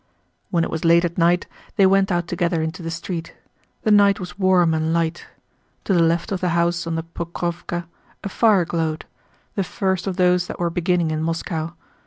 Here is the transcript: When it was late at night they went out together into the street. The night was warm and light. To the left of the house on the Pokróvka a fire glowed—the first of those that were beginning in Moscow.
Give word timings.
When 0.49 0.63
it 0.63 0.71
was 0.71 0.83
late 0.83 1.05
at 1.05 1.19
night 1.19 1.45
they 1.75 1.85
went 1.85 2.11
out 2.11 2.27
together 2.27 2.59
into 2.63 2.81
the 2.81 2.89
street. 2.89 3.35
The 3.83 3.91
night 3.91 4.19
was 4.19 4.39
warm 4.39 4.73
and 4.73 4.91
light. 4.93 5.27
To 5.83 5.93
the 5.93 6.01
left 6.01 6.31
of 6.31 6.41
the 6.41 6.49
house 6.57 6.87
on 6.87 6.95
the 6.95 7.03
Pokróvka 7.03 7.85
a 8.23 8.29
fire 8.29 8.65
glowed—the 8.65 9.63
first 9.63 10.07
of 10.07 10.17
those 10.17 10.47
that 10.47 10.57
were 10.59 10.71
beginning 10.71 11.11
in 11.11 11.21
Moscow. 11.21 11.75